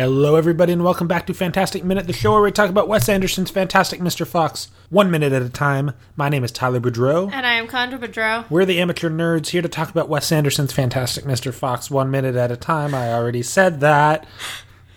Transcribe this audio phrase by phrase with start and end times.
[0.00, 3.06] Hello, everybody, and welcome back to Fantastic Minute, the show where we talk about Wes
[3.06, 4.26] Anderson's Fantastic Mr.
[4.26, 5.92] Fox, one minute at a time.
[6.16, 7.30] My name is Tyler Boudreau.
[7.30, 8.46] And I am Chandra Bedrow.
[8.48, 11.52] We're the amateur nerds here to talk about Wes Anderson's Fantastic Mr.
[11.52, 12.94] Fox, one minute at a time.
[12.94, 14.26] I already said that.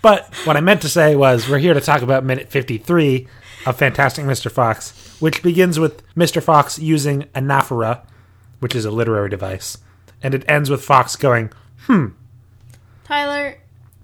[0.01, 3.27] But what I meant to say was we're here to talk about minute 53
[3.65, 4.49] of Fantastic Mr.
[4.49, 6.41] Fox, which begins with Mr.
[6.41, 8.05] Fox using anaphora,
[8.61, 9.79] which is a literary device,
[10.21, 11.51] and it ends with Fox going,
[11.87, 12.07] hmm.
[13.03, 13.57] Tyler.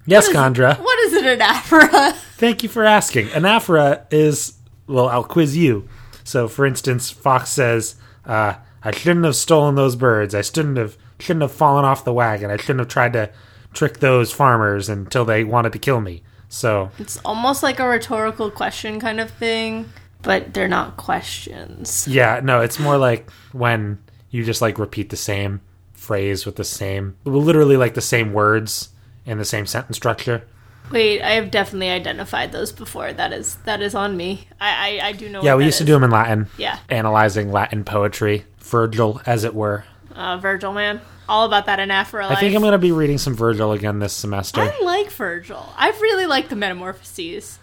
[0.10, 0.76] Yes, what is- Chandra.
[0.76, 2.14] What is an anaphora?
[2.38, 3.28] Thank you for asking.
[3.28, 4.54] Anaphora is,
[4.88, 5.88] well, I'll quiz you.
[6.24, 8.54] So, for instance, Fox says, uh,
[8.84, 10.34] I shouldn't have stolen those birds.
[10.34, 12.50] I shouldn't have, shouldn't have fallen off the wagon.
[12.52, 13.30] I shouldn't have tried to
[13.74, 16.24] trick those farmers until they wanted to kill me.
[16.48, 19.90] So, It's almost like a rhetorical question kind of thing,
[20.22, 22.08] but they're not questions.
[22.08, 24.00] yeah, no, it's more like when
[24.32, 25.62] you just like repeat the same
[25.94, 28.90] phrase with the same, literally like the same words
[29.30, 30.44] in the same sentence structure.
[30.92, 33.14] Wait, I have definitely identified those before.
[33.14, 34.48] That is that is on me.
[34.60, 35.44] I I, I do know.
[35.44, 36.48] Yeah, we used to do them in Latin.
[36.58, 39.86] Yeah, Analyzing Latin poetry, Virgil, as it were.
[40.16, 43.36] uh, Virgil, man, all about that anaphora I think I'm going to be reading some
[43.36, 44.62] Virgil again this semester.
[44.62, 45.64] I like Virgil.
[45.78, 47.60] I really like the Metamorphoses.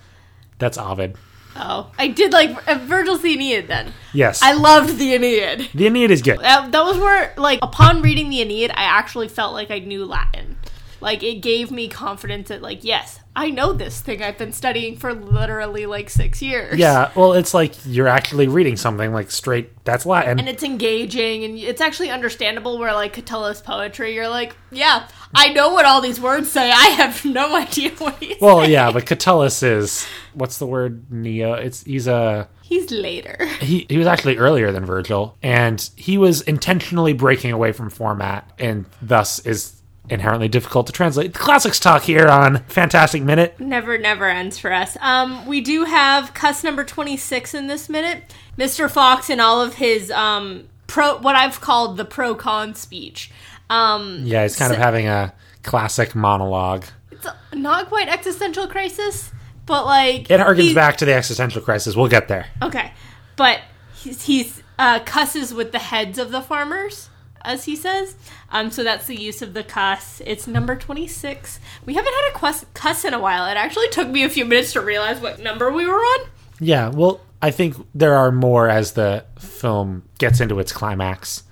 [0.58, 1.16] That's Ovid.
[1.56, 3.66] Oh, I did like uh, Virgil's the Aeneid.
[3.66, 4.40] Then Yes.
[4.42, 5.70] I loved the Aeneid.
[5.74, 6.38] the Aeneid is good.
[6.38, 10.04] that, that was where like upon reading the aeneid i actually felt like i knew
[10.04, 10.56] latin
[11.00, 14.96] like it gave me confidence that like yes i know this thing i've been studying
[14.96, 19.72] for literally like six years Yeah, well, it's like you're actually reading something like straight.
[19.84, 20.38] That's Latin.
[20.38, 25.52] and it's engaging and it's actually understandable where like catullus poetry you're like yeah i
[25.52, 28.72] know what all these words say i have no idea what he's well, saying.
[28.72, 31.10] yeah, but Catullus is what's the word?
[31.10, 31.54] Neo.
[31.54, 36.40] It's he's a he's later he he was actually earlier than Virgil, and he was
[36.42, 39.75] intentionally breaking away from format, and thus is
[40.08, 41.32] inherently difficult to translate.
[41.32, 43.58] The classics talk here on Fantastic Minute.
[43.60, 48.22] never never ends for us um we do have cuss number 26 in this minute
[48.56, 53.30] mr fox and all of his um pro what i've called the pro con speech
[53.70, 55.32] um Yeah, he's kind of having a
[55.62, 56.84] classic monologue.
[57.10, 59.32] it's not quite existential crisis
[59.66, 61.96] but like It harkens he- back to the existential crisis.
[61.96, 62.46] We'll get there.
[62.62, 62.92] okay
[63.34, 63.60] but
[63.96, 67.10] he's, he's uh cusses with the heads of the farmers
[67.46, 68.14] as he says
[68.50, 72.38] um so that's the use of the cuss it's number 26 we haven't had a
[72.38, 75.40] cuss, cuss in a while it actually took me a few minutes to realize what
[75.40, 76.28] number we were on
[76.60, 81.42] Yeah, well, I think there are more as the film gets into its climax.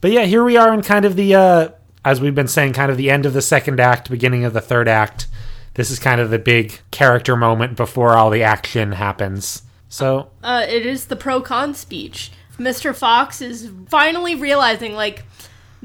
[0.00, 1.68] But yeah, here we are in kind of the, uh,
[2.04, 4.62] as we've been saying, kind of the end of the second act, beginning of the
[4.62, 5.26] third act.
[5.74, 9.62] This is kind of the big character moment before all the action happens.
[9.90, 12.32] So, uh, it is the pro con speech.
[12.58, 12.94] Mr.
[12.96, 15.24] Fox is finally realizing like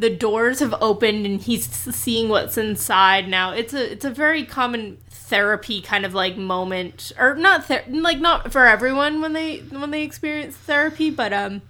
[0.01, 3.51] the doors have opened and he's seeing what's inside now.
[3.51, 8.19] It's a it's a very common therapy kind of like moment or not ther- like
[8.19, 11.61] not for everyone when they when they experience therapy, but um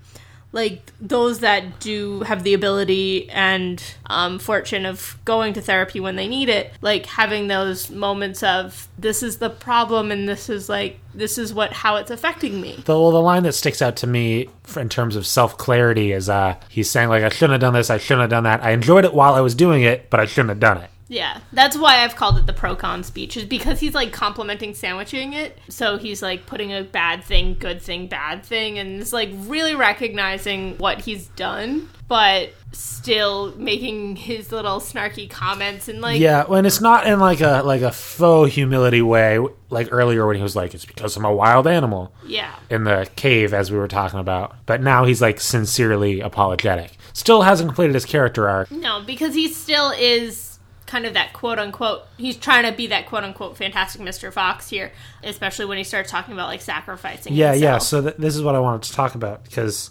[0.54, 6.16] like those that do have the ability and um, fortune of going to therapy when
[6.16, 10.68] they need it like having those moments of this is the problem and this is
[10.68, 13.96] like this is what how it's affecting me the, well, the line that sticks out
[13.98, 17.62] to me in terms of self clarity is uh, he's saying, like, I shouldn't have
[17.62, 18.64] done this, I shouldn't have done that.
[18.64, 20.90] I enjoyed it while I was doing it, but I shouldn't have done it.
[21.12, 24.74] Yeah, that's why I've called it the pro con speech, is because he's like complimenting
[24.74, 25.60] sandwiching it.
[25.68, 29.76] So he's like putting a bad thing, good thing, bad thing, and it's like really
[29.76, 36.66] recognizing what he's done, but still making his little snarky comments and like Yeah, when
[36.66, 39.38] it's not in like a like a faux humility way,
[39.70, 42.56] like earlier when he was like, "It's because I'm a wild animal." yeah.
[42.70, 44.56] in the cave as we were talking about.
[44.66, 46.94] But now he's like sincerely apologetic.
[47.12, 48.72] Still hasn't completed his character arc.
[48.72, 50.51] No, because he still is
[50.92, 52.04] kind of that quote unquote.
[52.18, 54.32] He's trying to be that quote unquote fantastic Mr.
[54.32, 54.92] Fox here,
[55.24, 57.34] especially when he starts talking about like sacrificing.
[57.34, 57.78] Yeah, yeah.
[57.78, 59.90] So th- this is what I wanted to talk about because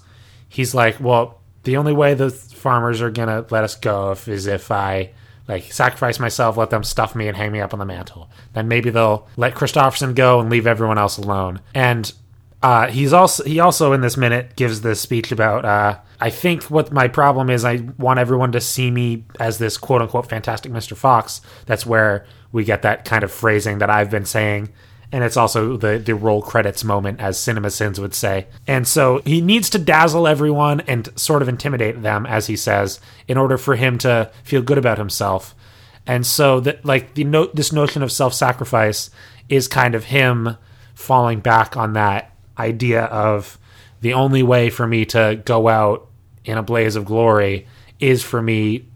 [0.51, 4.47] he's like, well, the only way the farmers are gonna let us go if, is
[4.47, 5.13] if I
[5.49, 8.31] like sacrifice myself, let them stuff me and hang me up on the mantle.
[8.53, 11.61] Then maybe they'll let Kristofferson go and leave everyone else alone.
[11.75, 12.13] And
[12.63, 16.65] uh, he's also he also in this minute gives this speech about uh, I think
[16.65, 20.71] what my problem is I want everyone to see me as this quote unquote fantastic
[20.71, 20.97] Mr.
[20.97, 21.41] Fox.
[21.67, 24.71] That's where we get that kind of phrasing that I've been saying.
[25.13, 28.47] And it's also the, the roll credits moment, as Cinema Sins would say.
[28.69, 33.01] And so he needs to dazzle everyone and sort of intimidate them, as he says,
[33.27, 35.55] in order for him to feel good about himself.
[36.07, 39.11] And so that like the note this notion of self-sacrifice
[39.49, 40.57] is kind of him
[40.95, 42.30] falling back on that
[42.61, 43.59] idea of
[44.01, 46.09] the only way for me to go out
[46.45, 47.67] in a blaze of glory
[47.99, 48.87] is for me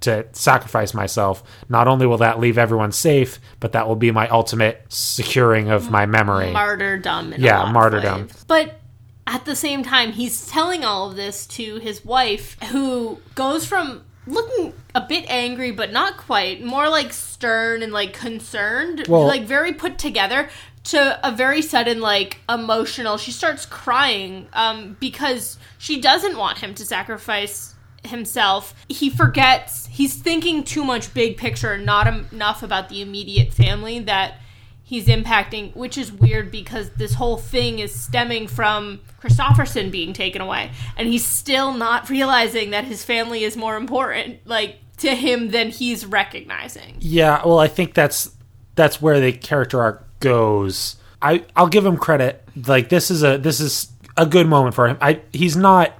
[0.00, 4.28] to sacrifice myself, not only will that leave everyone safe, but that will be my
[4.28, 6.52] ultimate securing of my memory.
[6.52, 7.34] martyrdom.
[7.38, 8.28] Yeah, martyrdom.
[8.46, 8.80] But
[9.26, 14.02] at the same time, he's telling all of this to his wife, who goes from
[14.26, 19.44] looking a bit angry, but not quite, more like stern and like concerned, Well- like
[19.44, 20.48] very put together.
[20.84, 26.74] To a very sudden, like emotional, she starts crying um, because she doesn't want him
[26.74, 28.74] to sacrifice himself.
[28.88, 29.86] He forgets.
[29.86, 34.40] He's thinking too much big picture, not enough about the immediate family that
[34.82, 40.40] he's impacting, which is weird because this whole thing is stemming from Kristofferson being taken
[40.40, 45.50] away, and he's still not realizing that his family is more important, like to him,
[45.50, 46.96] than he's recognizing.
[47.00, 48.30] Yeah, well, I think that's
[48.76, 50.96] that's where the character arc goes.
[51.22, 52.42] I I'll give him credit.
[52.66, 54.98] Like this is a this is a good moment for him.
[55.00, 55.92] I he's not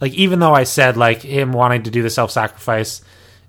[0.00, 3.02] like even though I said like him wanting to do the self sacrifice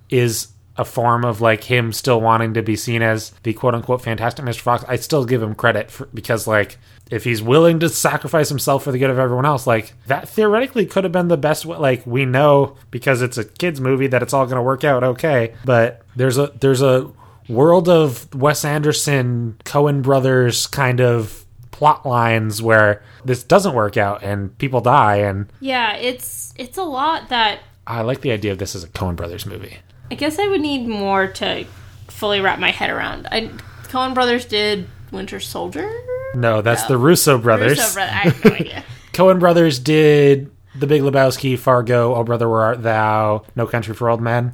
[0.09, 4.01] is a form of like him still wanting to be seen as the quote unquote
[4.01, 4.62] fantastic Mr.
[4.62, 4.85] Fox.
[4.88, 6.77] I still give him credit for, because like
[7.09, 10.85] if he's willing to sacrifice himself for the good of everyone else, like that theoretically
[10.85, 11.77] could have been the best way.
[11.77, 15.03] Like we know because it's a kids movie that it's all going to work out
[15.03, 17.12] okay, but there's a there's a
[17.47, 24.23] world of Wes Anderson Coen brothers kind of plot lines where this doesn't work out
[24.23, 28.57] and people die and Yeah, it's it's a lot that I like the idea of
[28.57, 29.77] this as a Coen brothers movie.
[30.11, 31.65] I guess I would need more to
[32.07, 33.27] fully wrap my head around.
[33.31, 33.49] I
[33.83, 35.89] Coen Brothers did Winter Soldier.
[36.35, 37.77] No, that's the Russo brothers.
[37.77, 38.83] Russo brother, I have no idea.
[39.13, 44.09] Coen brothers did The Big Lebowski, Fargo, Oh Brother Where Art Thou, No Country for
[44.09, 44.53] Old Men.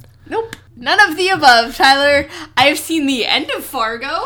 [0.76, 2.28] None of the above, Tyler.
[2.56, 4.24] I have seen the end of Fargo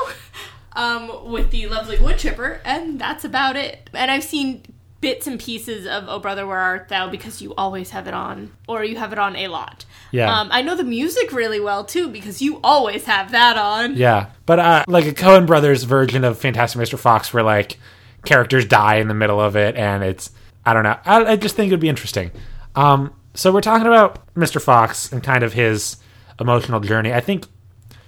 [0.72, 3.90] um, with the lovely wood chipper, and that's about it.
[3.92, 4.62] And I've seen
[5.00, 8.52] bits and pieces of Oh Brother Where Art Thou because you always have it on,
[8.66, 9.84] or you have it on a lot.
[10.10, 10.40] Yeah.
[10.40, 13.96] Um, I know the music really well too because you always have that on.
[13.96, 16.98] Yeah, but uh, like a Coen brothers version of Fantastic Mr.
[16.98, 17.78] Fox, where like
[18.24, 20.30] characters die in the middle of it, and it's
[20.64, 20.98] I don't know.
[21.04, 22.30] I, I just think it would be interesting.
[22.74, 24.60] Um, so we're talking about Mr.
[24.60, 25.96] Fox and kind of his
[26.40, 27.12] emotional journey.
[27.12, 27.46] I think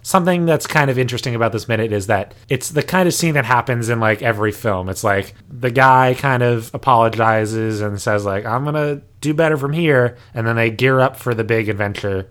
[0.03, 3.35] something that's kind of interesting about this minute is that it's the kind of scene
[3.35, 4.89] that happens in like every film.
[4.89, 9.57] It's like the guy kind of apologizes and says like I'm going to do better
[9.57, 12.29] from here and then they gear up for the big adventure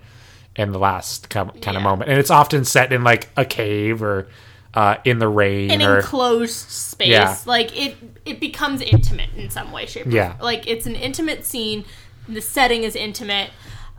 [0.56, 1.80] in the last kind of Yeah.
[1.80, 2.10] moment.
[2.10, 4.28] And it's often set in like a cave or
[4.74, 7.36] uh, in the rain An or enclosed space, Yeah.
[7.46, 7.96] like it,
[8.26, 10.06] it becomes intimate in some way, shape.
[10.08, 10.30] Yeah.
[10.34, 10.42] form.
[10.42, 11.86] like it's an intimate scene.
[12.28, 13.50] The setting is intimate.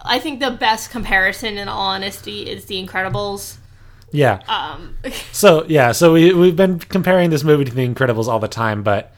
[0.05, 3.57] I think the best comparison, in all honesty, is The Incredibles.
[4.13, 4.41] yeah.
[4.49, 4.97] Um,
[5.33, 8.83] So yeah, so we we've been comparing this movie to The Incredibles all the time,
[8.83, 9.13] but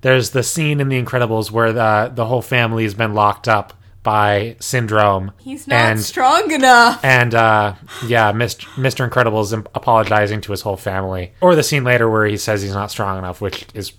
[0.00, 3.74] there's the scene in The Incredibles where the the whole family has been locked up
[4.04, 5.32] by syndrome.
[5.38, 7.04] he's not and strong enough.
[7.04, 7.74] and uh,
[8.06, 8.64] yeah, Mr.
[8.76, 9.04] Mr.
[9.04, 11.32] Incredible is apologizing to his whole family.
[11.40, 13.92] Or the scene later where he says he's not strong enough, which is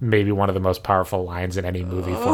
[0.00, 2.32] maybe one of the most powerful lines in any movie for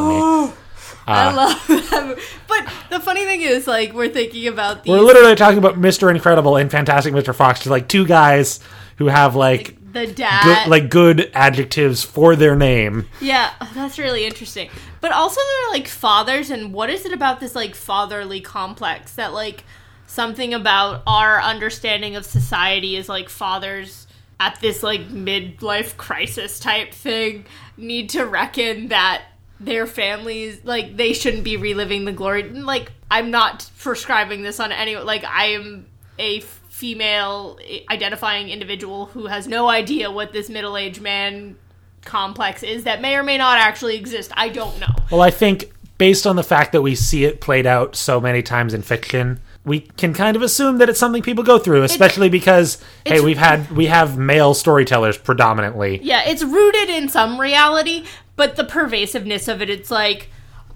[0.48, 0.52] me.
[1.06, 2.18] I uh, love that.
[2.46, 6.10] But the funny thing is, like, we're thinking about these, We're literally talking about Mr.
[6.14, 7.34] Incredible and Fantastic Mr.
[7.34, 8.60] Fox, just like two guys
[8.96, 10.44] who have like the dad.
[10.44, 13.08] good, like good adjectives for their name.
[13.20, 14.70] Yeah, oh, that's really interesting.
[15.00, 19.32] But also they're like fathers and what is it about this like fatherly complex that
[19.32, 19.64] like
[20.06, 24.06] something about our understanding of society is like fathers
[24.38, 27.46] at this like midlife crisis type thing
[27.76, 29.22] need to reckon that
[29.60, 34.72] their families like they shouldn't be reliving the glory like I'm not prescribing this on
[34.72, 35.86] anyone like I am
[36.18, 37.58] a female
[37.90, 41.56] identifying individual who has no idea what this middle-aged man
[42.04, 44.32] complex is that may or may not actually exist.
[44.34, 44.94] I don't know.
[45.10, 48.42] Well, I think based on the fact that we see it played out so many
[48.42, 52.30] times in fiction, we can kind of assume that it's something people go through, especially
[52.30, 56.00] because hey, we've had we have male storytellers predominantly.
[56.02, 58.06] Yeah, it's rooted in some reality,
[58.36, 60.30] but the pervasiveness of it, it's like,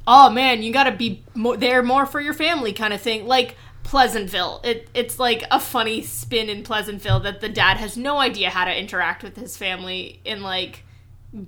[0.07, 3.27] oh man, you got to be mo- there more for your family, kind of thing.
[3.27, 8.19] Like Pleasantville, it it's like a funny spin in Pleasantville that the dad has no
[8.19, 10.83] idea how to interact with his family and like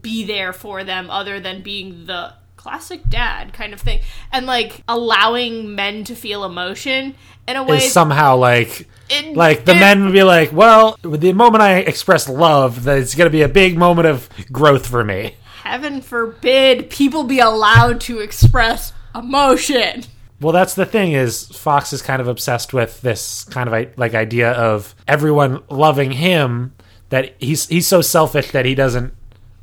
[0.03, 4.01] be there for them, other than being the classic dad kind of thing,
[4.33, 7.15] and like allowing men to feel emotion
[7.47, 7.77] in a way.
[7.79, 11.79] Is somehow like it- like the it- men would be like, well, the moment I
[11.79, 15.37] express love, that it's going to be a big moment of growth for me.
[15.67, 20.05] Heaven forbid people be allowed to express emotion.
[20.41, 24.15] Well, that's the thing is Fox is kind of obsessed with this kind of like
[24.15, 26.75] idea of everyone loving him
[27.09, 29.15] that he's he's so selfish that he doesn't.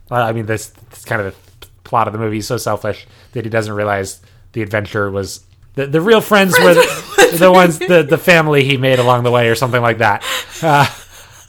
[0.10, 2.38] Well, I mean, this, this kind of the plot of the movie.
[2.38, 4.22] He's so selfish that he doesn't realize
[4.54, 5.46] the adventure was
[5.76, 9.32] the the real friends, were the, the ones the the family he made along the
[9.32, 10.24] way or something like that.
[10.62, 10.88] Uh,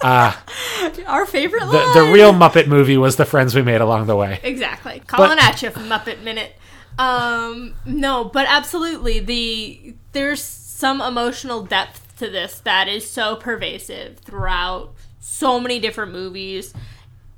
[1.06, 4.38] Our favorite the the real Muppet movie was the friends we made along the way.
[4.42, 5.02] Exactly.
[5.06, 6.54] Calling at you from Muppet Minute.
[6.98, 14.18] Um, no, but absolutely the there's some emotional depth to this that is so pervasive
[14.18, 16.74] throughout so many different movies,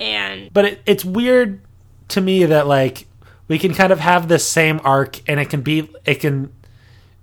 [0.01, 1.61] and But it, it's weird
[2.09, 3.07] to me that like
[3.47, 6.53] we can kind of have this same arc and it can be it can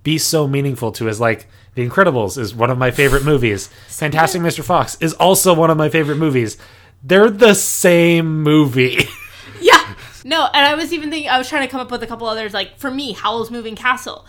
[0.04, 3.66] be so meaningful to us like The Incredibles is one of my favorite movies.
[3.88, 4.62] Fantastic Mr.
[4.62, 6.56] Fox is also one of my favorite movies.
[7.02, 9.08] They're the same movie.
[9.60, 9.94] yeah,
[10.24, 12.28] no, and I was even thinking I was trying to come up with a couple
[12.28, 12.54] others.
[12.54, 14.24] Like for me, Howl's Moving Castle.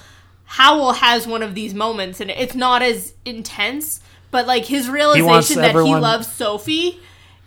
[0.45, 3.99] Howl has one of these moments, and it's not as intense,
[4.31, 6.99] but like his realization that he loves Sophie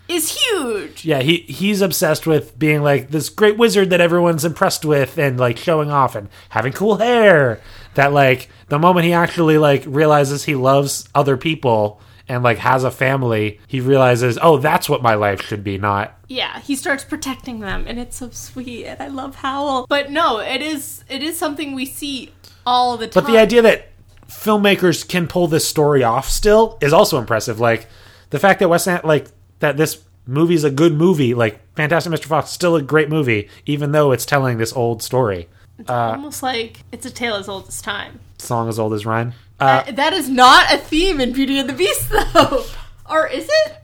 [0.09, 1.05] is huge.
[1.05, 5.39] yeah, he he's obsessed with being like this great wizard that everyone's impressed with and
[5.39, 7.61] like showing off and having cool hair.
[7.95, 12.85] That like the moment he actually like realizes he loves other people and like has
[12.85, 17.05] a family, he realizes, "Oh, that's what my life should be, not yeah he starts
[17.05, 21.23] protecting them and it's so sweet and i love howl but no it is it
[21.23, 22.31] is something we see
[22.67, 23.89] all the time But the idea that
[24.29, 27.59] filmmakers can pull this story off still is also impressive.
[27.59, 27.89] Like
[28.31, 29.29] the fact that Wes like
[29.61, 32.27] that this movie is a good movie, like Fantastic Mr.
[32.27, 35.49] Fox, still a great movie, even though it's telling this old story.
[35.89, 39.33] almost like it's a tale as old as time Song as old as rhyme.
[39.61, 42.65] Uh, Uh, that is not a theme in beauty and the beast though
[43.09, 43.77] or is it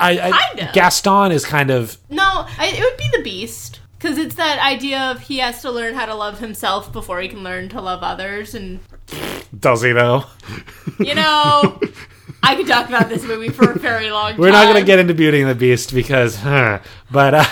[0.00, 0.72] I, I kind of.
[0.74, 2.22] Gaston is kind of no
[2.58, 5.94] I, it would be the beast because it's that idea of he has to learn
[5.94, 8.80] how to love himself before he can learn to love others and
[9.58, 10.24] does he though?
[11.00, 11.80] you know
[12.42, 14.86] i could talk about this movie for a very long time We're not going to
[14.86, 16.80] get into Beauty and the Beast because, huh.
[17.10, 17.44] But, uh,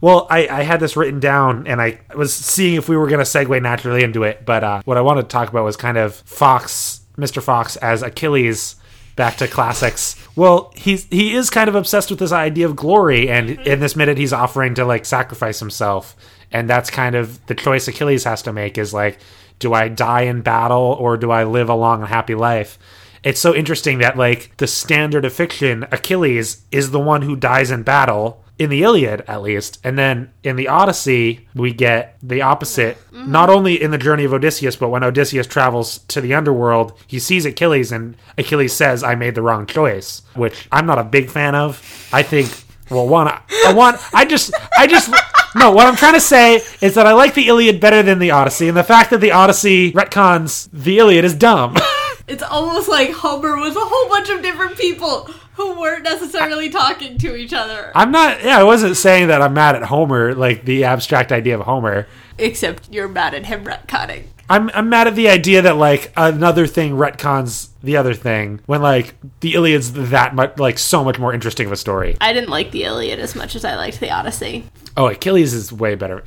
[0.00, 3.24] well, I, I had this written down and I was seeing if we were going
[3.24, 4.44] to segue naturally into it.
[4.44, 7.42] But uh, what I wanted to talk about was kind of Fox, Mr.
[7.42, 8.76] Fox as Achilles
[9.16, 10.16] back to classics.
[10.36, 13.96] Well, he's he is kind of obsessed with this idea of glory, and in this
[13.96, 16.16] minute, he's offering to like sacrifice himself,
[16.52, 19.18] and that's kind of the choice Achilles has to make: is like,
[19.58, 22.78] do I die in battle or do I live a long and happy life?
[23.24, 27.70] It's so interesting that like the standard of fiction, Achilles is the one who dies
[27.70, 32.42] in battle in the Iliad, at least, and then in the Odyssey, we get the
[32.42, 32.96] opposite.
[33.10, 33.32] Mm-hmm.
[33.32, 37.18] Not only in the journey of Odysseus, but when Odysseus travels to the underworld, he
[37.18, 41.30] sees Achilles, and Achilles says, "I made the wrong choice," which I'm not a big
[41.30, 41.82] fan of.
[42.12, 42.48] I think,
[42.90, 45.12] well, one, I, I want, I just, I just.
[45.56, 48.30] No, what I'm trying to say is that I like the Iliad better than the
[48.30, 51.76] Odyssey, and the fact that the Odyssey retcons the Iliad is dumb.
[52.26, 57.18] It's almost like Homer was a whole bunch of different people who weren't necessarily talking
[57.18, 57.92] to each other.
[57.94, 58.42] I'm not.
[58.42, 62.06] Yeah, I wasn't saying that I'm mad at Homer, like the abstract idea of Homer.
[62.38, 64.24] Except you're mad at him retconning.
[64.48, 68.82] I'm I'm mad at the idea that like another thing retcons the other thing when
[68.82, 72.16] like the Iliad's that much like so much more interesting of a story.
[72.20, 74.64] I didn't like the Iliad as much as I liked the Odyssey.
[74.96, 76.24] Oh, Achilles is way better.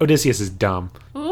[0.00, 0.90] Odysseus is dumb.
[1.16, 1.25] Ooh.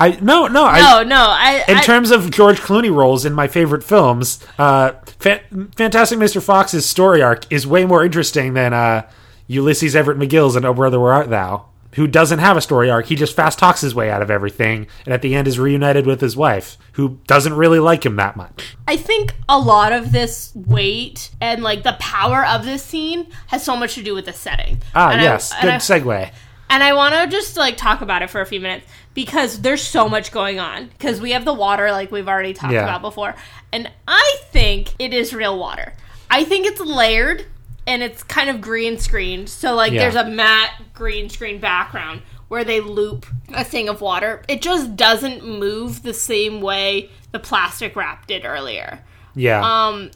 [0.00, 0.64] I no no.
[0.64, 1.64] I, No, no, I.
[1.68, 6.42] in I- terms of George Clooney roles in my favorite films, uh, Fan- Fantastic Mr.
[6.42, 9.08] Fox's story arc is way more interesting than uh,
[9.46, 13.06] Ulysses Everett McGill's and Oh Brother Where Art Thou, who doesn't have a story arc.
[13.06, 16.06] He just fast talks his way out of everything, and at the end is reunited
[16.06, 18.76] with his wife, who doesn't really like him that much.
[18.88, 23.62] I think a lot of this weight and like the power of this scene has
[23.64, 24.80] so much to do with the setting.
[24.94, 26.30] Ah, And yes, and good I- segue.
[26.72, 29.82] And I want to just like talk about it for a few minutes because there's
[29.82, 30.86] so much going on.
[30.86, 32.84] Because we have the water, like we've already talked Yeah.
[32.84, 33.34] about before,
[33.72, 35.94] and I think it is real water.
[36.30, 37.46] I think it's layered
[37.86, 39.48] and it's kind of green screened.
[39.48, 40.02] So like Yeah.
[40.02, 44.42] there's a matte green screen background where they loop a thing of water.
[44.48, 49.04] It just doesn't move the same way the plastic wrap did earlier.
[49.36, 50.10] Yeah, Um,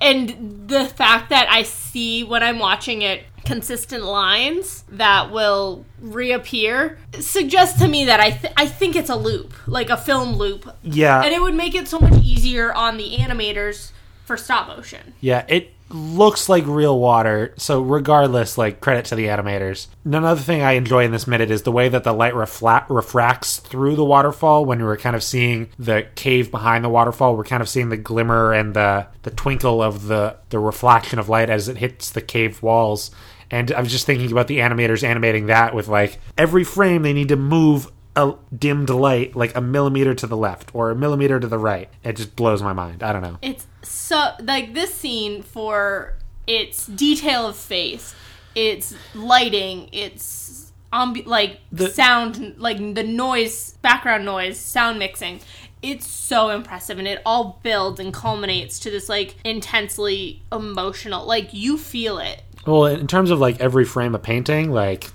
[0.00, 6.98] and the fact that I see when I'm watching it consistent lines that will reappear
[7.20, 10.68] suggests to me that I th- I think it's a loop, like a film loop,
[10.82, 13.92] yeah, and it would make it so much easier on the animators
[14.24, 15.14] for stop motion.
[15.20, 15.44] yeah.
[15.48, 17.54] It looks like real water.
[17.58, 19.86] So regardless, like credit to the animators.
[20.04, 23.58] Another thing I enjoy in this minute is the way that the light refla- refracts
[23.60, 24.64] through the waterfall.
[24.64, 27.96] When we're kind of seeing the cave behind the waterfall, we're kind of seeing the
[27.96, 32.20] glimmer and the the twinkle of the the reflection of light as it hits the
[32.20, 33.12] cave walls.
[33.50, 37.12] And I was just thinking about the animators animating that with like every frame they
[37.12, 41.38] need to move a dimmed light like a millimeter to the left or a millimeter
[41.38, 41.88] to the right.
[42.02, 43.02] It just blows my mind.
[43.02, 43.38] I don't know.
[43.42, 46.14] It's so like this scene for
[46.46, 48.14] its detail of face,
[48.54, 55.40] its lighting, its ambi- like The- sound, like the noise, background noise, sound mixing.
[55.82, 61.26] It's so impressive and it all builds and culminates to this like intensely emotional.
[61.26, 62.42] Like you feel it.
[62.66, 65.10] Well, in terms of like every frame of painting, like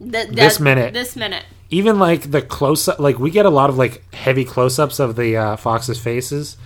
[0.00, 0.94] Th- This minute.
[0.94, 1.44] This minute.
[1.70, 4.98] even like the close up, like we get a lot of like heavy close ups
[5.00, 6.56] of the uh, fox's faces,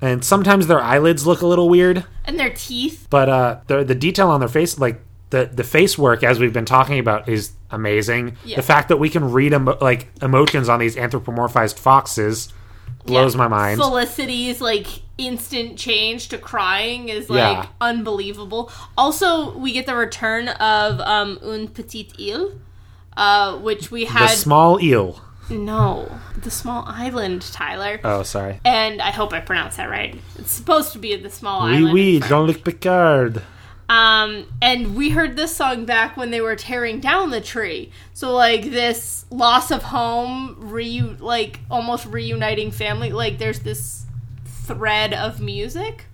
[0.00, 2.04] and sometimes their eyelids look a little weird.
[2.24, 3.06] And their teeth.
[3.10, 6.52] but uh the the detail on their face like the the face work as we've
[6.52, 8.56] been talking about is amazing Yeah.
[8.56, 12.52] the fact that we can read emo- like emotions on these anthropomorphized foxes
[13.06, 13.38] blows Yeah.
[13.38, 14.86] my mind Felicity's like
[15.18, 17.66] instant change to crying is like Yeah.
[17.80, 18.70] unbelievable.
[18.96, 22.58] Also, we get the return of um Un Petite Île,
[23.16, 26.08] uh, which we the had small eel no
[26.40, 28.00] the small island, Tyler.
[28.04, 30.18] oh sorry and I hope I pronounced that right.
[30.38, 31.92] It's supposed to be the small oui island.
[31.92, 33.42] oui jean-luc picard
[33.88, 37.90] Um, and we heard this song back when they were tearing down the tree.
[38.14, 43.10] So like this loss of home, reu- like almost reuniting family.
[43.12, 44.06] Like there's this
[44.64, 46.06] thread of music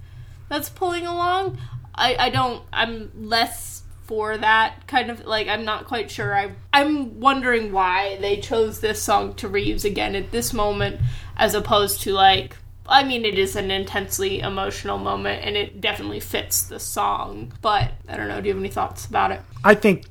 [0.49, 1.59] that's pulling along.
[1.95, 2.63] I I don't.
[2.73, 6.35] I'm less for that kind of like I'm not quite sure.
[6.35, 11.01] I I'm wondering why they chose this song to reuse again at this moment
[11.37, 16.21] as opposed to like I mean it is an intensely emotional moment and it definitely
[16.21, 17.53] fits the song.
[17.61, 19.43] But I don't know, do you have any thoughts about it?
[19.65, 20.05] i think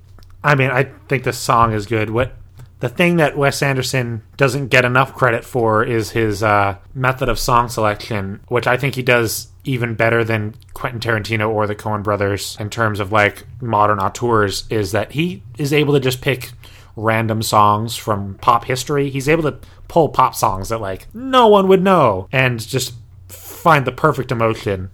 [0.43, 2.33] i mean i think the song is good what
[2.79, 7.39] the thing that wes anderson doesn't get enough credit for is his uh, method of
[7.39, 12.03] song selection which i think he does even better than quentin tarantino or the coen
[12.03, 16.51] brothers in terms of like modern auteurs is that he is able to just pick
[16.95, 21.67] random songs from pop history he's able to pull pop songs that like no one
[21.67, 22.93] would know and just
[23.29, 24.89] find the perfect emotion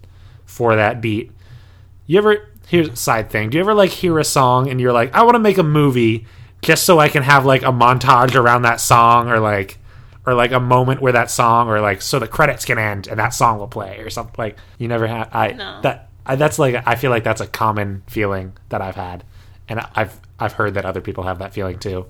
[0.45, 1.31] for that beat
[2.05, 3.49] you ever here's side thing.
[3.49, 5.63] Do you ever like hear a song and you're like, I want to make a
[5.63, 6.25] movie
[6.63, 9.77] just so I can have like a montage around that song or like
[10.25, 13.19] or like a moment where that song or like so the credits can end and
[13.19, 15.81] that song will play or something like you never had I No.
[15.81, 19.23] that I, that's like I feel like that's a common feeling that I've had
[19.67, 22.05] and I've I've heard that other people have that feeling too.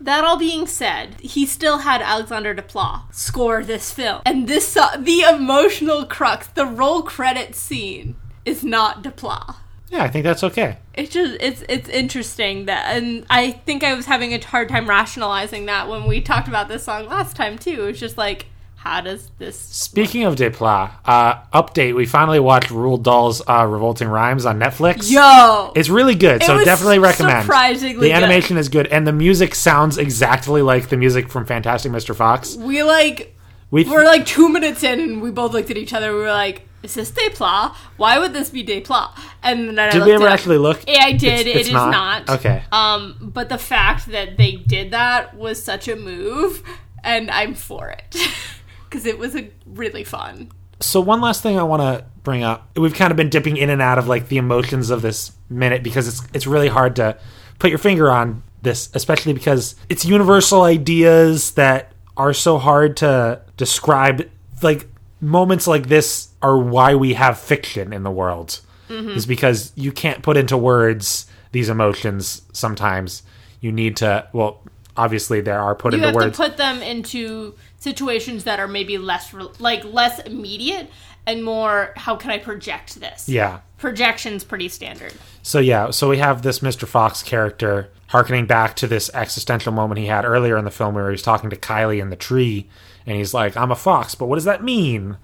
[0.00, 4.22] That all being said, he still had Alexander Desplat score this film.
[4.24, 9.56] And this so- the emotional crux, the roll credit scene is not Desplat.
[9.90, 10.78] Yeah, I think that's okay.
[10.94, 14.88] It's just it's it's interesting that and I think I was having a hard time
[14.88, 17.86] rationalizing that when we talked about this song last time too.
[17.86, 18.46] It's just like
[18.76, 24.06] how does this Speaking of Desplat, uh, update: We finally watched Roald Dahl's uh, Revolting
[24.08, 25.10] Rhymes on Netflix.
[25.10, 27.42] Yo It's really good, so definitely recommend.
[27.42, 28.22] surprisingly the good.
[28.22, 32.14] animation is good, and the music sounds exactly like the music from Fantastic Mr.
[32.14, 32.54] Fox.
[32.56, 33.36] we like
[33.70, 36.30] We we're like two minutes in and we both looked at each other, we were
[36.30, 37.74] like, Is this Desplat?
[37.96, 39.10] Why would this be Desplat?
[39.42, 40.80] And then I did we ever actually look?
[40.86, 41.40] Yeah, I did.
[41.40, 42.28] It's- It it's is not.
[42.30, 42.62] Okay.
[42.70, 46.62] Um, but the fact that they did that was such a move,
[47.02, 48.16] and I'm for it
[48.88, 50.52] because it was a really fun.
[50.80, 52.70] So one last thing I want to bring up.
[52.76, 55.82] We've kind of been dipping in and out of like the emotions of this minute
[55.82, 57.18] because it's it's really hard to
[57.58, 63.40] put your finger on this, especially because it's universal ideas that are so hard to
[63.56, 64.28] describe.
[64.62, 64.88] Like
[65.20, 68.60] moments like this are why we have fiction in the world.
[68.88, 69.10] Mm-hmm.
[69.10, 73.22] Is because you can't put into words these emotions sometimes.
[73.60, 74.62] You need to well,
[74.96, 76.36] obviously there are put You into words.
[76.36, 80.90] to put them into situations that are maybe less like less immediate
[81.26, 81.92] and more.
[81.96, 83.28] How can I project this?
[83.28, 83.60] yeah.
[83.76, 85.12] projection's pretty standard.
[85.42, 86.88] So yeah, so we have this Mr.
[86.88, 91.08] Fox character harkening back to this existential moment he had earlier in the film where
[91.08, 92.68] he was talking to Kylie in the tree
[93.06, 95.16] and he's like, "I'm a fox, but what does that mean?"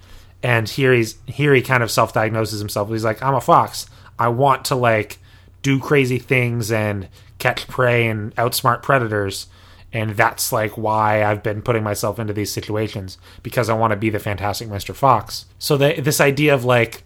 [0.42, 2.88] And here he's here he kind of self-diagnoses himself.
[2.90, 3.86] He's like, "I'm a fox.
[4.18, 5.18] I want to like
[5.62, 7.08] do crazy things and
[7.38, 9.46] catch prey and outsmart predators."
[9.92, 13.96] And that's like why I've been putting myself into these situations because I want to
[13.96, 14.92] be the fantastic Mr.
[14.92, 15.46] Fox.
[15.60, 17.04] So the, this idea of like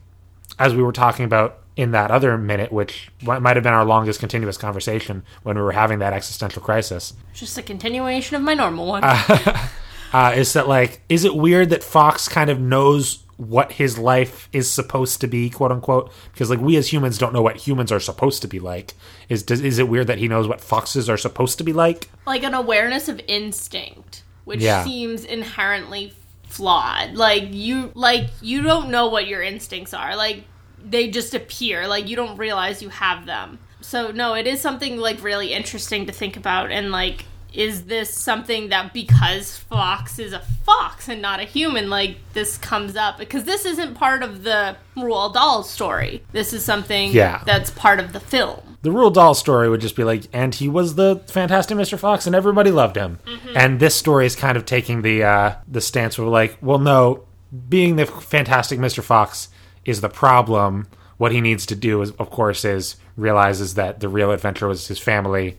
[0.59, 4.19] as we were talking about in that other minute, which might have been our longest
[4.21, 8.87] continuous conversation when we were having that existential crisis, Just a continuation of my normal
[8.87, 9.05] one.
[9.05, 9.69] uh,
[10.13, 14.49] Uh, is that like, is it weird that Fox kind of knows what his life
[14.53, 16.13] is supposed to be, quote unquote?
[16.33, 18.95] Because like we as humans don't know what humans are supposed to be like.
[19.29, 22.09] Is does, is it weird that he knows what foxes are supposed to be like?
[22.27, 24.85] like an awareness of instinct, which Yeah.
[24.85, 26.13] seems inherently
[26.49, 27.15] flawed.
[27.15, 30.17] Like you like you don't know what your instincts are.
[30.17, 30.45] Like
[30.83, 31.87] they just appear.
[31.87, 33.59] Like you don't realize you have them.
[33.81, 38.13] So no, it is something like really interesting to think about and like is this
[38.15, 43.19] something that because Fox is a fox and not a human, like this comes up
[43.19, 46.23] because this isn't part of the Roald Dahl story.
[46.33, 47.43] This is something Yeah.
[47.47, 48.61] that's part of the film.
[48.83, 51.99] the Roald Dahl story would just be like, and he was the Fantastic Mr.
[51.99, 53.19] Fox, and everybody loved him.
[53.57, 57.25] And this story is kind of taking the uh, the stance of like, well, no,
[57.69, 59.03] being the Fantastic Mr.
[59.03, 59.49] Fox
[59.85, 60.87] is the problem.
[61.17, 64.87] What he needs to do is, of course, is realizes that the real adventure was
[64.87, 65.59] his family.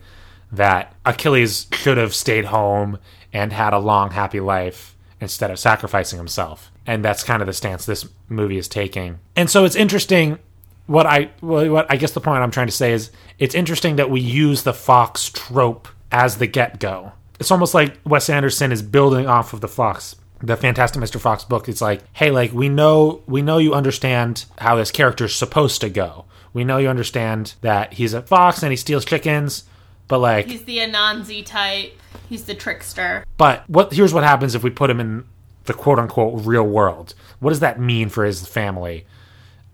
[0.52, 2.98] That Achilles should have stayed home
[3.32, 6.70] and had a long, happy life instead of sacrificing himself.
[6.86, 9.20] And that's kind of the stance this movie is taking.
[9.36, 10.38] And so it's interesting.
[10.86, 14.10] What I what I guess the point I'm trying to say is it's interesting that
[14.10, 17.12] we use the fox trope as the get go.
[17.38, 21.20] It's almost like Wes Anderson is building off of the fox the Fantastic Mr.
[21.20, 25.34] Fox book, it's like, hey, like we know we know you understand how this character's
[25.34, 26.24] supposed to go.
[26.52, 29.64] We know you understand that he's a fox and he steals chickens,
[30.10, 31.96] but like He's the Anansi type.
[32.28, 33.24] He's the trickster.
[33.38, 35.24] but what here's what happens if we put him in
[35.64, 37.14] the quote unquote real world.
[37.38, 39.06] What does that mean for his family?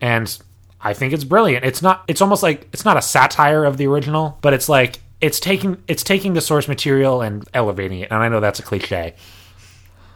[0.00, 0.38] And
[0.80, 1.64] I think it's brilliant.
[1.64, 5.00] It's not it's almost like it's not a satire of the original, but it's like
[5.20, 8.10] it's taking it's taking the source material and elevating it.
[8.10, 9.14] And I know that's a cliche.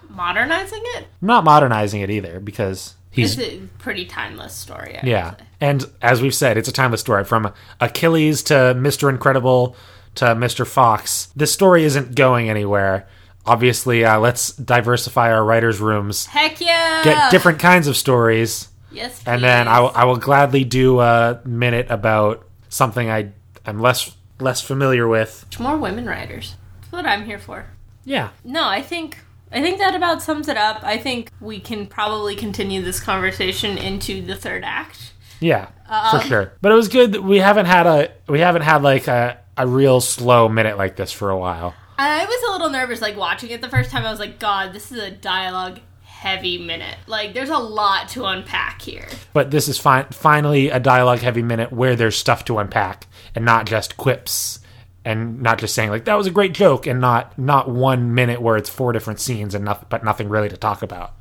[0.09, 1.07] Modernizing it?
[1.21, 4.99] Not modernizing it either because he's It's a pretty timeless story.
[4.99, 5.35] I Yeah.
[5.61, 9.09] And as we've said, it's a timeless story from Achilles to Mr.
[9.09, 9.77] Incredible
[10.17, 10.67] to Mr.
[10.67, 11.29] Fox.
[11.37, 13.07] This story isn't going anywhere.
[13.47, 17.03] Obviously, uh, let's diversify our writers' rooms, Heck yeah!
[17.03, 21.87] get different kinds of stories, Yes, and then I will, will gladly do a minute
[21.91, 23.31] about something I
[23.65, 25.47] am less less familiar with.
[25.59, 26.57] more women writers.
[26.81, 27.67] That's what I'm here for.
[28.05, 28.31] Yeah.
[28.45, 29.19] No, I think
[29.53, 30.81] I think that about sums it up.
[30.83, 35.13] I think we can probably continue this conversation into the third act.
[35.41, 36.53] Yeah, Um, for sure.
[36.61, 37.13] But it was good.
[37.13, 40.97] that We haven't had a we haven't had like a, a real slow minute like
[40.97, 41.75] this for a while.
[41.99, 44.05] I was a little nervous, like watching it the first time.
[44.07, 46.97] I was like, God, this is a dialogue heavy minute.
[47.07, 49.07] Like, there's a lot to unpack here.
[49.33, 53.45] but this is fi- finally a dialogue heavy minute where there's stuff to unpack and
[53.45, 54.61] not just quips
[55.05, 58.43] and not just saying like that was a great joke and not not one minute
[58.43, 61.15] where it's four different scenes and nothing but nothing really to talk about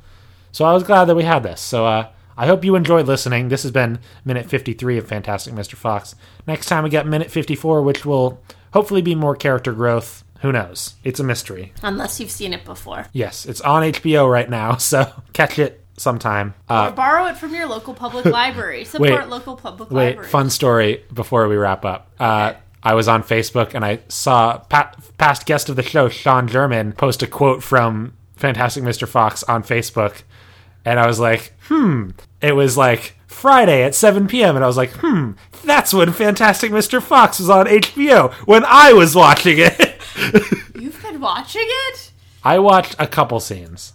[0.52, 2.06] so i was glad that we had this so uh
[2.40, 3.48] I hope you enjoyed listening.
[3.50, 5.74] This has been minute 53 of Fantastic Mr.
[5.74, 6.14] Fox.
[6.46, 8.40] Next time we get minute 54, which will
[8.72, 10.24] hopefully be more character growth.
[10.40, 10.94] Who knows?
[11.04, 11.74] It's a mystery.
[11.82, 13.04] Unless you've seen it before.
[13.12, 16.54] Yes, it's on HBO right now, so catch it sometime.
[16.66, 18.86] Uh, or borrow it from your local public library.
[18.86, 19.28] Support Wait.
[19.28, 20.06] local public library.
[20.06, 20.30] Wait, libraries.
[20.32, 22.10] fun story before we wrap up.
[22.18, 26.48] Uh, I was on Facebook and I saw pa- past guest of the show, Sean
[26.48, 29.06] German, post a quote from Fantastic Mr.
[29.06, 30.22] Fox on Facebook.
[30.84, 32.10] And I was like, hmm.
[32.40, 34.56] It was like Friday at 7 p.m.
[34.56, 35.32] And I was like, hmm,
[35.64, 37.02] that's when Fantastic Mr.
[37.02, 40.00] Fox was on HBO when I was watching it.
[40.74, 42.12] You've been watching it?
[42.42, 43.92] I watched a couple scenes.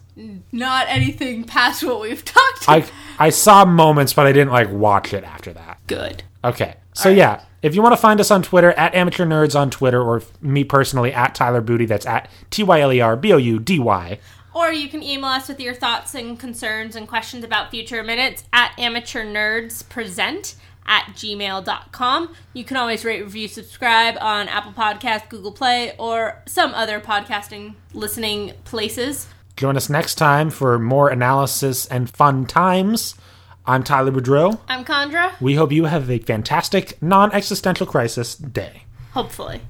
[0.52, 2.86] Not anything past what we've talked I,
[3.20, 5.80] I saw moments, but I didn't like watch it after that.
[5.88, 6.24] Good.
[6.44, 6.76] Okay.
[6.94, 10.02] So yeah, if you want to find us on Twitter at Amateur Nerds on Twitter,
[10.02, 13.38] or me personally at Tyler Boudy, that's at T Y L E R B O
[13.38, 14.20] U D Y.
[14.56, 18.46] Or you can email us with your thoughts and concerns and questions about future minutes
[18.54, 20.56] at amateurnerdspresent
[20.88, 22.34] at gmail.com.
[22.54, 27.76] You can always rate, review, subscribe on Apple Podcast, Google Play, or some other podcasting
[27.94, 29.28] listening places.
[29.58, 33.16] Join us next time for more analysis and fun times.
[33.66, 34.60] I'm Tyler Boudreau.
[34.70, 35.36] I'm Chandra.
[35.42, 38.84] We hope you have a fantastic non existential crisis day.
[39.12, 39.62] Hopefully.